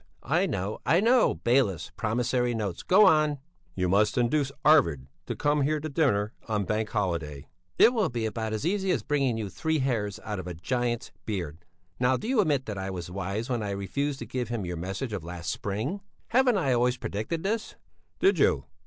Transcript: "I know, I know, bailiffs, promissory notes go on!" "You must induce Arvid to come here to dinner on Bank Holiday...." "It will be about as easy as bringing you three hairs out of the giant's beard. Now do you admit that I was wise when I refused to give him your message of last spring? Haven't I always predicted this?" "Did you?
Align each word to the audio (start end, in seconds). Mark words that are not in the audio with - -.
"I 0.23 0.47
know, 0.47 0.79
I 0.83 0.99
know, 0.99 1.35
bailiffs, 1.35 1.91
promissory 1.95 2.55
notes 2.55 2.81
go 2.81 3.05
on!" 3.05 3.37
"You 3.75 3.87
must 3.87 4.17
induce 4.17 4.51
Arvid 4.65 5.05
to 5.27 5.35
come 5.35 5.61
here 5.61 5.79
to 5.79 5.89
dinner 5.89 6.33
on 6.47 6.65
Bank 6.65 6.89
Holiday...." 6.89 7.45
"It 7.77 7.93
will 7.93 8.09
be 8.09 8.25
about 8.25 8.51
as 8.51 8.65
easy 8.65 8.89
as 8.89 9.03
bringing 9.03 9.37
you 9.37 9.47
three 9.47 9.77
hairs 9.77 10.19
out 10.23 10.39
of 10.39 10.45
the 10.45 10.55
giant's 10.55 11.11
beard. 11.27 11.65
Now 11.99 12.17
do 12.17 12.27
you 12.27 12.41
admit 12.41 12.65
that 12.65 12.79
I 12.79 12.89
was 12.89 13.11
wise 13.11 13.47
when 13.47 13.61
I 13.61 13.69
refused 13.69 14.17
to 14.17 14.25
give 14.25 14.47
him 14.49 14.65
your 14.65 14.75
message 14.75 15.13
of 15.13 15.23
last 15.23 15.51
spring? 15.51 16.01
Haven't 16.29 16.57
I 16.57 16.73
always 16.73 16.97
predicted 16.97 17.43
this?" 17.43 17.75
"Did 18.19 18.39
you? 18.39 18.65